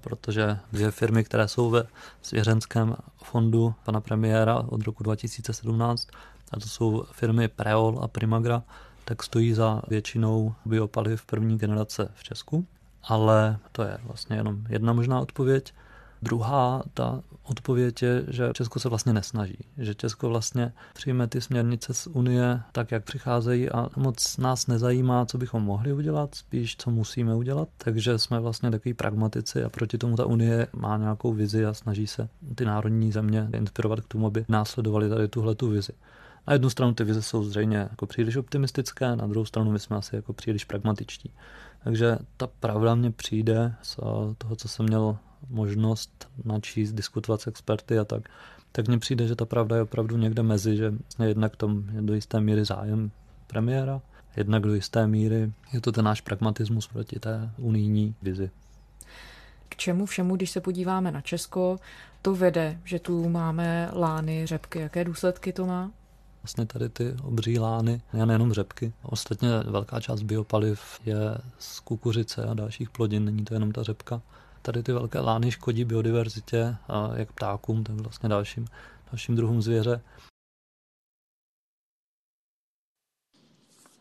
Protože 0.00 0.58
dvě 0.72 0.90
firmy, 0.90 1.24
které 1.24 1.48
jsou 1.48 1.70
ve 1.70 1.86
svěřenském 2.22 2.96
fondu 3.16 3.74
pana 3.84 4.00
premiéra 4.00 4.56
od 4.56 4.82
roku 4.82 5.02
2017, 5.02 6.08
a 6.50 6.60
to 6.60 6.68
jsou 6.68 7.04
firmy 7.12 7.48
Preol 7.48 7.98
a 8.02 8.08
Primagra, 8.08 8.62
tak 9.04 9.22
stojí 9.22 9.54
za 9.54 9.82
většinou 9.88 10.54
biopaliv 10.64 11.26
první 11.26 11.58
generace 11.58 12.08
v 12.14 12.22
Česku. 12.22 12.66
Ale 13.02 13.58
to 13.72 13.82
je 13.82 13.98
vlastně 14.04 14.36
jenom 14.36 14.64
jedna 14.68 14.92
možná 14.92 15.20
odpověď. 15.20 15.74
Druhá, 16.22 16.82
ta 16.94 17.22
odpověď 17.42 18.02
je, 18.02 18.24
že 18.28 18.50
Česko 18.52 18.80
se 18.80 18.88
vlastně 18.88 19.12
nesnaží. 19.12 19.58
Že 19.78 19.94
Česko 19.94 20.28
vlastně 20.28 20.72
přijme 20.94 21.26
ty 21.26 21.40
směrnice 21.40 21.94
z 21.94 22.06
Unie 22.06 22.60
tak, 22.72 22.90
jak 22.90 23.04
přicházejí 23.04 23.70
a 23.70 23.88
moc 23.96 24.36
nás 24.36 24.66
nezajímá, 24.66 25.26
co 25.26 25.38
bychom 25.38 25.62
mohli 25.62 25.92
udělat, 25.92 26.34
spíš 26.34 26.76
co 26.76 26.90
musíme 26.90 27.34
udělat. 27.34 27.68
Takže 27.78 28.18
jsme 28.18 28.40
vlastně 28.40 28.70
takový 28.70 28.94
pragmatici 28.94 29.64
a 29.64 29.68
proti 29.68 29.98
tomu 29.98 30.16
ta 30.16 30.26
Unie 30.26 30.66
má 30.72 30.96
nějakou 30.96 31.32
vizi 31.32 31.66
a 31.66 31.74
snaží 31.74 32.06
se 32.06 32.28
ty 32.54 32.64
národní 32.64 33.12
země 33.12 33.48
inspirovat 33.52 34.00
k 34.00 34.08
tomu, 34.08 34.26
aby 34.26 34.44
následovali 34.48 35.08
tady 35.08 35.28
tuhle 35.28 35.54
tu 35.54 35.68
vizi. 35.68 35.92
Na 36.46 36.52
jednu 36.52 36.70
stranu 36.70 36.94
ty 36.94 37.04
vize 37.04 37.22
jsou 37.22 37.44
zřejmě 37.44 37.76
jako 37.76 38.06
příliš 38.06 38.36
optimistické, 38.36 39.16
na 39.16 39.26
druhou 39.26 39.44
stranu 39.44 39.72
my 39.72 39.78
jsme 39.78 39.96
asi 39.96 40.16
jako 40.16 40.32
příliš 40.32 40.64
pragmatičtí. 40.64 41.32
Takže 41.84 42.18
ta 42.36 42.46
pravda 42.46 42.94
mně 42.94 43.10
přijde 43.10 43.74
z 43.82 43.96
toho, 44.38 44.56
co 44.56 44.68
jsem 44.68 44.86
měl 44.86 45.18
možnost 45.48 46.28
načíst, 46.44 46.92
diskutovat 46.92 47.40
s 47.40 47.46
experty 47.46 47.98
a 47.98 48.04
tak, 48.04 48.28
tak 48.72 48.88
mně 48.88 48.98
přijde, 48.98 49.26
že 49.26 49.36
ta 49.36 49.44
pravda 49.44 49.76
je 49.76 49.82
opravdu 49.82 50.16
někde 50.16 50.42
mezi, 50.42 50.76
že 50.76 50.94
jednak 51.26 51.56
tom 51.56 51.84
je 51.92 52.02
do 52.02 52.14
jisté 52.14 52.40
míry 52.40 52.64
zájem 52.64 53.10
premiéra, 53.46 54.00
jednak 54.36 54.62
do 54.62 54.74
jisté 54.74 55.06
míry 55.06 55.52
je 55.72 55.80
to 55.80 55.92
ten 55.92 56.04
náš 56.04 56.20
pragmatismus 56.20 56.88
proti 56.88 57.20
té 57.20 57.50
unijní 57.58 58.14
vizi. 58.22 58.50
K 59.68 59.76
čemu 59.76 60.06
všemu, 60.06 60.36
když 60.36 60.50
se 60.50 60.60
podíváme 60.60 61.12
na 61.12 61.20
Česko, 61.20 61.76
to 62.22 62.34
vede, 62.34 62.80
že 62.84 62.98
tu 62.98 63.28
máme 63.28 63.90
lány, 63.92 64.46
řepky. 64.46 64.78
Jaké 64.78 65.04
důsledky 65.04 65.52
to 65.52 65.66
má? 65.66 65.90
Vlastně 66.42 66.66
tady 66.66 66.88
ty 66.88 67.14
obří 67.22 67.58
lány, 67.58 68.02
a 68.22 68.24
nejenom 68.24 68.52
řepky. 68.52 68.92
Ostatně 69.02 69.48
velká 69.64 70.00
část 70.00 70.22
biopaliv 70.22 70.80
je 71.06 71.38
z 71.58 71.80
kukuřice 71.80 72.44
a 72.44 72.54
dalších 72.54 72.90
plodin, 72.90 73.24
není 73.24 73.44
to 73.44 73.54
jenom 73.54 73.72
ta 73.72 73.82
řepka. 73.82 74.22
Tady 74.62 74.82
ty 74.82 74.92
velké 74.92 75.20
lány 75.20 75.50
škodí 75.50 75.84
biodiverzitě, 75.84 76.76
a 76.88 77.10
jak 77.14 77.32
ptákům, 77.32 77.84
tak 77.84 77.96
vlastně 77.96 78.28
dalším, 78.28 78.66
dalším 79.12 79.36
druhům 79.36 79.62
zvěře. 79.62 80.00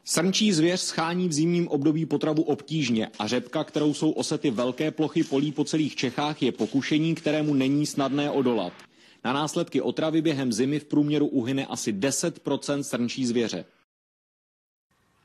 Srnčí 0.05 0.53
zvěř 0.53 0.81
schání 0.81 1.27
v 1.27 1.33
zimním 1.33 1.67
období 1.67 2.05
potravu 2.05 2.43
obtížně 2.43 3.07
a 3.19 3.27
řepka, 3.27 3.63
kterou 3.63 3.93
jsou 3.93 4.11
osety 4.11 4.51
velké 4.51 4.91
plochy 4.91 5.23
polí 5.23 5.51
po 5.51 5.63
celých 5.63 5.95
Čechách, 5.95 6.41
je 6.41 6.51
pokušení, 6.51 7.15
kterému 7.15 7.53
není 7.53 7.85
snadné 7.85 8.31
odolat. 8.31 8.73
Na 9.23 9.33
následky 9.33 9.81
otravy 9.81 10.21
během 10.21 10.53
zimy 10.53 10.79
v 10.79 10.85
průměru 10.85 11.27
uhyne 11.27 11.65
asi 11.65 11.93
10% 11.93 12.79
srnčí 12.79 13.25
zvěře. 13.25 13.65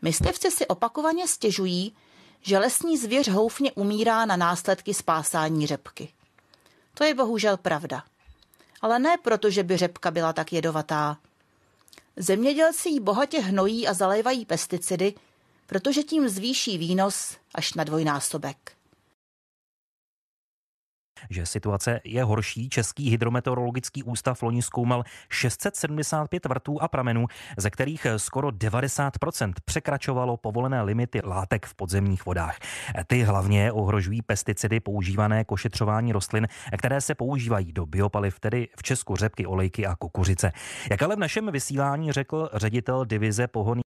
Myslivci 0.03 0.51
si 0.51 0.67
opakovaně 0.67 1.29
stěžují, 1.29 1.95
že 2.41 2.59
lesní 2.59 2.99
zvěř 2.99 3.29
houfně 3.29 3.73
umírá 3.73 4.25
na 4.27 4.37
následky 4.37 4.95
spásání 4.95 5.67
řepky. 5.67 6.09
To 6.95 7.05
je 7.05 7.15
bohužel 7.15 7.57
pravda. 7.57 8.05
Ale 8.81 8.99
ne 8.99 9.17
proto, 9.23 9.51
že 9.51 9.63
by 9.63 9.77
řepka 9.77 10.11
byla 10.11 10.33
tak 10.33 10.53
jedovatá. 10.53 11.19
Zemědělci 12.17 12.89
ji 12.89 13.01
bohatě 13.01 13.41
hnojí 13.41 13.89
a 13.89 13.95
zalévají 13.95 14.45
pesticidy, 14.45 15.15
protože 15.67 16.03
tím 16.03 16.29
zvýší 16.29 16.79
výnos 16.79 17.37
až 17.55 17.75
na 17.75 17.85
dvojnásobek 17.85 18.73
že 21.31 21.47
situace 21.47 22.01
je 22.05 22.25
horší. 22.25 22.69
Český 22.69 23.11
hydrometeorologický 23.11 24.03
ústav 24.03 24.43
loni 24.43 24.63
zkoumal 24.63 25.05
675 25.31 26.47
vrtů 26.47 26.83
a 26.83 26.89
pramenů, 26.89 27.27
ze 27.57 27.71
kterých 27.71 28.07
skoro 28.17 28.49
90% 28.49 29.53
překračovalo 29.65 30.37
povolené 30.37 30.83
limity 30.83 31.21
látek 31.25 31.67
v 31.67 31.75
podzemních 31.75 32.27
vodách. 32.27 32.59
Ty 33.07 33.23
hlavně 33.23 33.73
ohrožují 33.73 34.23
pesticidy 34.23 34.81
používané 34.81 35.45
k 35.45 35.53
ošetřování 35.53 36.13
rostlin, 36.13 36.49
které 36.79 37.01
se 37.01 37.15
používají 37.15 37.73
do 37.73 37.87
biopaliv, 37.87 38.41
tedy 38.41 38.69
v 38.77 38.83
Česku 38.83 39.17
řepky, 39.17 39.47
olejky 39.47 39.87
a 39.87 39.97
kukuřice. 39.97 40.53
Jak 40.91 41.03
ale 41.03 41.17
v 41.17 41.19
našem 41.19 41.53
vysílání 41.53 42.13
řekl 42.13 42.51
ředitel 42.53 43.05
divize 43.05 43.49
pohony 43.49 43.85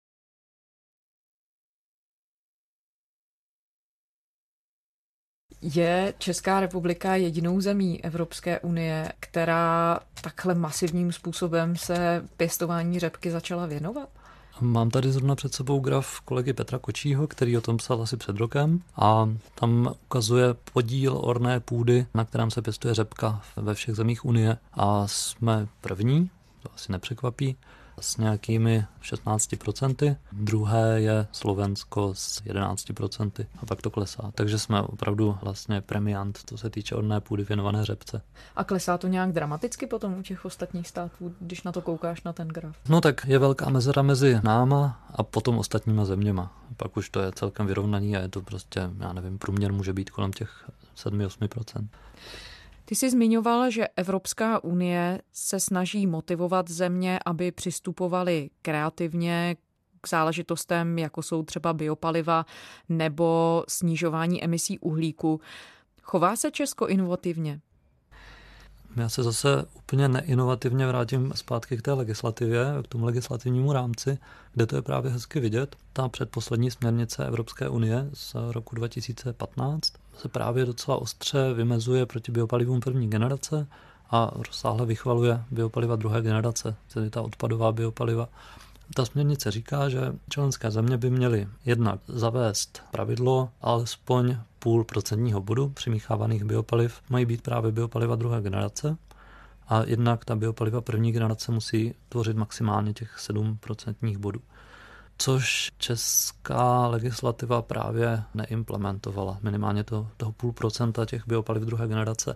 Je 5.62 6.13
Česká 6.18 6.60
republika 6.60 7.15
jedinou 7.15 7.62
zemí 7.62 8.03
Evropské 8.03 8.60
unie, 8.60 9.12
která 9.20 10.00
takhle 10.22 10.56
masivním 10.56 11.12
způsobem 11.12 11.75
se 11.75 12.25
pěstování 12.38 13.00
řepky 13.00 13.32
začala 13.32 13.65
věnovat? 13.65 14.10
Mám 14.62 14.89
tady 14.89 15.12
zrovna 15.12 15.36
před 15.36 15.53
sebou 15.53 15.80
graf 15.80 16.20
kolegy 16.22 16.53
Petra 16.53 16.80
Kočího, 16.80 17.27
který 17.27 17.58
o 17.58 17.62
tom 17.62 17.77
psal 17.77 18.01
asi 18.01 18.18
před 18.18 18.38
rokem 18.38 18.82
a 18.96 19.30
tam 19.56 19.94
ukazuje 20.06 20.46
podíl 20.74 21.20
orné 21.22 21.60
půdy, 21.60 22.06
na 22.13 22.25
kterém 22.25 22.51
se 22.51 22.62
pěstuje 22.62 22.94
řepka 22.94 23.41
ve 23.56 23.74
všech 23.74 23.96
zemích 23.96 24.25
Unie 24.25 24.58
a 24.74 25.08
jsme 25.08 25.68
první, 25.82 26.30
to 26.63 26.70
asi 26.75 26.91
nepřekvapí, 26.91 27.58
s 28.01 28.17
nějakými 28.17 28.86
16%, 29.01 30.15
druhé 30.31 31.01
je 31.01 31.27
Slovensko 31.31 32.15
s 32.15 32.43
11% 32.43 33.46
a 33.62 33.65
pak 33.65 33.81
to 33.81 33.89
klesá. 33.89 34.31
Takže 34.36 34.60
jsme 34.60 34.81
opravdu 34.81 35.38
vlastně 35.41 35.81
premiant, 35.81 36.39
co 36.46 36.58
se 36.58 36.70
týče 36.70 36.96
orné 36.96 37.22
půdy 37.22 37.43
věnované 37.43 37.86
řepce. 37.86 38.22
A 38.55 38.63
klesá 38.63 38.98
to 38.98 39.08
nějak 39.08 39.31
dramaticky 39.31 39.88
potom 39.88 40.20
u 40.20 40.22
těch 40.22 40.46
ostatních 40.46 40.88
států, 40.88 41.36
když 41.39 41.63
na 41.63 41.72
to 41.72 41.81
koukáš 41.81 42.24
na 42.24 42.34
ten 42.34 42.48
graf? 42.48 42.75
No 42.89 43.01
tak 43.01 43.25
je 43.27 43.39
velká 43.39 43.70
mezera 43.70 44.01
mezi 44.01 44.39
náma 44.43 45.08
a 45.15 45.24
potom 45.24 45.58
ostatníma 45.58 46.05
zeměma. 46.05 46.58
Pak 46.77 46.98
už 46.98 47.10
to 47.10 47.20
je 47.20 47.31
celkem 47.31 47.67
vyrovnaný 47.67 48.17
a 48.17 48.20
je 48.20 48.29
to 48.29 48.41
prostě, 48.41 48.89
já 49.00 49.13
nevím, 49.13 49.38
průměr 49.38 49.74
může 49.74 49.93
být 49.93 50.10
kolem 50.10 50.34
těch 50.34 50.70
7-8%. 50.98 51.88
Ty 52.91 52.95
jsi 52.95 53.12
zmiňoval, 53.12 53.71
že 53.71 53.88
Evropská 53.88 54.63
unie 54.63 55.21
se 55.33 55.60
snaží 55.60 56.07
motivovat 56.07 56.69
země, 56.69 57.19
aby 57.25 57.51
přistupovali 57.51 58.50
kreativně 58.62 59.55
k 60.01 60.10
záležitostem, 60.10 61.00
jako 61.00 61.21
jsou 61.21 61.43
třeba 61.43 61.74
biopaliva 61.74 62.45
nebo 62.89 63.63
snižování 63.67 64.43
emisí 64.43 64.79
uhlíku. 64.79 65.41
Chová 66.01 66.36
se 66.36 66.51
Česko 66.51 66.88
inovativně? 66.88 67.60
Já 68.95 69.10
se 69.10 69.24
zase 69.24 69.65
úplně 69.75 70.07
neinovativně 70.07 70.88
vrátím 70.88 71.31
zpátky 71.36 71.77
k 71.77 71.81
té 71.81 71.93
legislativě, 71.93 72.65
k 72.83 72.88
tomu 72.88 73.05
legislativnímu 73.05 73.74
rámci, 73.74 74.17
kde 74.53 74.65
to 74.65 74.75
je 74.75 74.81
právě 74.81 75.12
hezky 75.12 75.39
vidět. 75.39 75.75
Ta 75.93 76.10
předposlední 76.10 76.71
směrnice 76.71 77.27
Evropské 77.27 77.69
unie 77.69 78.10
z 78.13 78.36
roku 78.51 78.75
2015 78.75 79.93
se 80.22 80.30
právě 80.30 80.66
docela 80.66 80.98
ostře 80.98 81.54
vymezuje 81.54 82.06
proti 82.06 82.32
biopalivům 82.32 82.80
první 82.80 83.10
generace 83.10 83.68
a 84.12 84.32
rozsáhle 84.36 84.86
vychvaluje 84.86 85.44
biopaliva 85.51 85.96
druhé 85.96 86.22
generace, 86.22 86.75
tedy 86.94 87.10
ta 87.10 87.22
odpadová 87.22 87.72
biopaliva. 87.72 88.30
Ta 88.96 89.06
směrnice 89.06 89.51
říká, 89.51 89.90
že 89.90 90.13
členské 90.30 90.72
země 90.72 90.98
by 90.98 91.10
měly 91.10 91.48
jednak 91.66 92.00
zavést 92.08 92.82
pravidlo 92.92 93.50
alespoň 93.62 94.38
půl 94.60 94.84
procentního 94.84 95.42
bodu 95.42 95.70
přimíchávaných 95.70 96.44
biopaliv 96.44 97.01
mají 97.10 97.25
být 97.25 97.42
právě 97.42 97.72
biopaliva 97.72 98.16
druhé 98.16 98.42
generace 98.42 98.98
a 99.68 99.84
jednak 99.86 100.25
ta 100.25 100.36
biopaliva 100.36 100.82
první 100.82 101.12
generace 101.12 101.51
musí 101.51 101.94
tvořit 102.10 102.38
maximálně 102.38 102.94
těch 102.94 103.20
7 103.20 103.58
procentních 103.58 104.18
bodů 104.18 104.42
což 105.22 105.72
česká 105.78 106.88
legislativa 106.88 107.62
právě 107.62 108.24
neimplementovala. 108.34 109.38
Minimálně 109.42 109.84
to, 109.84 110.08
toho 110.18 110.32
půl 110.32 110.51
procenta 110.51 111.06
těch 111.06 111.28
biopaliv 111.28 111.63
druhé 111.63 111.88
generace 111.88 112.36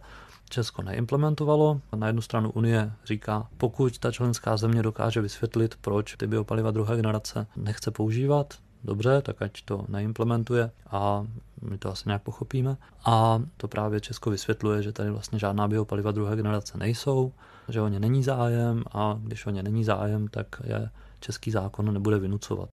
Česko 0.50 0.82
neimplementovalo. 0.82 1.82
Na 1.96 2.08
jednu 2.08 2.22
stranu 2.22 2.51
Unie 2.51 2.92
říká, 3.06 3.48
pokud 3.58 3.98
ta 3.98 4.12
členská 4.12 4.58
země 4.58 4.84
dokáže 4.84 5.22
vysvětlit, 5.22 5.75
proč 5.82 6.15
ty 6.15 6.27
biopaliva 6.27 6.72
druhé 6.72 6.96
generace 6.96 7.48
nechce 7.56 7.92
používat, 7.92 8.54
dobře, 8.84 9.22
tak 9.22 9.42
ať 9.42 9.62
to 9.62 9.86
neimplementuje 9.88 10.72
a 10.89 11.25
my 11.62 11.77
to 11.77 11.89
asi 11.89 12.04
nějak 12.06 12.24
pochopíme. 12.24 12.77
A 13.06 13.42
to 13.58 13.68
právě 13.68 14.01
Česko 14.01 14.30
vysvětluje, 14.30 14.84
že 14.84 14.92
tady 14.92 15.12
vlastně 15.12 15.39
žádná 15.39 15.68
biopaliva 15.68 16.12
druhé 16.12 16.36
generace 16.36 16.77
nejsou, 16.77 17.34
že 17.70 17.82
o 17.82 17.88
ně 17.88 18.00
není 18.00 18.24
zájem 18.24 18.84
a 18.92 19.18
když 19.20 19.46
o 19.46 19.50
ně 19.50 19.63
není 19.63 19.84
zájem, 19.84 20.27
tak 20.27 20.48
je 20.63 20.89
český 21.20 21.51
zákon 21.51 21.94
nebude 21.94 22.20
vynucovat. 22.20 22.75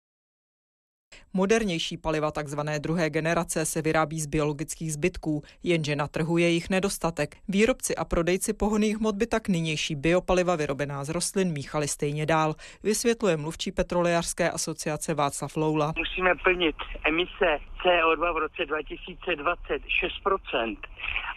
Modernější 1.38 1.96
paliva 1.96 2.30
tzv. 2.30 2.60
druhé 2.78 3.10
generace 3.10 3.64
se 3.64 3.82
vyrábí 3.82 4.20
z 4.20 4.26
biologických 4.26 4.92
zbytků, 4.92 5.42
jenže 5.62 5.96
na 5.96 6.08
trhu 6.08 6.38
je 6.38 6.48
jich 6.48 6.70
nedostatek. 6.70 7.36
Výrobci 7.48 7.96
a 7.96 8.04
prodejci 8.04 8.52
pohonných 8.52 8.96
hmot 8.96 9.14
by 9.14 9.26
tak 9.26 9.48
nynější 9.48 9.94
biopaliva 9.94 10.56
vyrobená 10.56 11.04
z 11.04 11.08
rostlin 11.08 11.52
míchali 11.52 11.88
stejně 11.88 12.26
dál, 12.26 12.54
vysvětluje 12.82 13.36
mluvčí 13.36 13.72
petrolejářské 13.72 14.50
asociace 14.50 15.14
Václav 15.14 15.56
Loula. 15.56 15.92
Musíme 15.96 16.34
plnit 16.34 16.76
emise 17.04 17.58
CO2 17.84 18.34
v 18.34 18.36
roce 18.36 18.66
2020 18.66 19.82
6% 20.26 20.76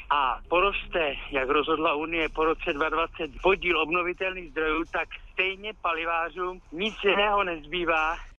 a 0.09 0.39
poroste, 0.49 1.15
jak 1.31 1.49
rozhodla 1.49 1.93
Unie 1.93 2.29
po 2.29 2.45
roce 2.45 2.73
2020, 2.73 3.41
podíl 3.41 3.81
obnovitelných 3.81 4.51
zdrojů, 4.51 4.83
tak 4.91 5.09
stejně 5.33 5.73
palivářům 5.81 6.61
nic 6.71 6.95
jiného 7.03 7.43
nezbývá, 7.43 8.30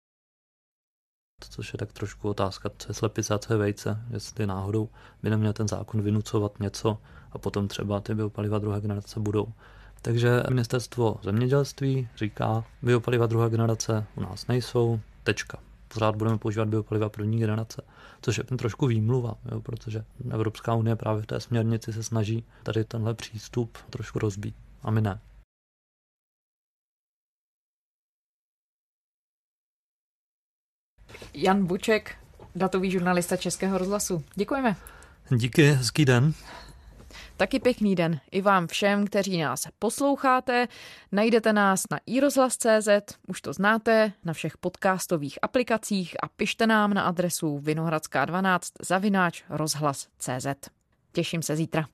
což 1.51 1.73
je 1.73 1.79
tak 1.79 1.93
trošku 1.93 2.29
otázka, 2.29 2.71
co 2.79 2.91
je 2.91 2.95
slepice 2.95 3.35
a 3.35 3.39
co 3.39 3.53
je 3.53 3.59
vejce, 3.59 4.01
jestli 4.11 4.47
náhodou 4.47 4.89
by 5.23 5.31
neměl 5.31 5.53
ten 5.53 5.69
zákon 5.69 6.03
vynucovat 6.03 6.61
něco 6.61 6.99
a 7.33 7.39
potom 7.39 7.69
třeba 7.69 8.01
ty 8.01 8.15
biopaliva 8.15 8.59
druhé 8.59 8.81
generace 8.81 9.21
budou. 9.21 9.47
Takže 10.03 10.43
ministerstvo 10.49 11.17
zemědělství 11.23 12.09
říká, 12.17 12.65
biopaliva 12.83 13.27
druhé 13.27 13.51
generace 13.51 14.05
u 14.15 14.21
nás 14.21 14.47
nejsou, 14.47 15.01
tečka. 15.25 15.59
Pořád 15.89 16.17
budeme 16.17 16.39
používat 16.39 16.69
biopaliva 16.69 17.09
první 17.09 17.39
generace, 17.39 17.83
což 18.23 18.39
je 18.39 18.45
trošku 18.45 18.87
výmluva, 18.87 19.35
jo, 19.53 19.61
protože 19.61 20.05
Evropská 20.31 20.75
unie 20.75 20.97
právě 20.97 21.23
v 21.23 21.27
té 21.27 21.41
směrnici 21.41 21.93
se 21.93 22.03
snaží 22.03 22.45
tady 22.63 22.85
tenhle 22.85 23.15
přístup 23.15 23.79
trošku 23.91 24.19
rozbít 24.19 24.55
a 24.83 24.91
my 24.91 25.01
ne. 25.01 25.21
Jan 31.35 31.67
Buček, 31.67 32.15
datový 32.55 32.91
žurnalista 32.91 33.37
Českého 33.37 33.79
rozhlasu. 33.79 34.25
Děkujeme. 34.35 34.77
Díky, 35.31 35.73
hezký 35.73 36.05
den. 36.05 36.35
Taky 37.37 37.61
pěkný 37.61 37.95
den 37.95 38.21
i 38.31 38.41
vám 38.41 38.67
všem, 38.67 39.07
kteří 39.07 39.41
nás 39.41 39.69
posloucháte. 39.79 40.69
Najdete 41.13 41.53
nás 41.53 41.83
na 41.91 42.01
iRozhlas.cz, 42.07 42.89
už 43.27 43.41
to 43.41 43.53
znáte, 43.53 44.13
na 44.25 44.33
všech 44.33 44.57
podcastových 44.57 45.39
aplikacích 45.43 46.17
a 46.23 46.29
pište 46.29 46.67
nám 46.67 46.95
na 46.95 47.03
adresu 47.03 47.59
vinohradská12 47.59 48.59
zavináč 48.83 49.43
rozhlas.cz. 49.49 50.47
Těším 51.13 51.43
se 51.43 51.57
zítra. 51.57 51.87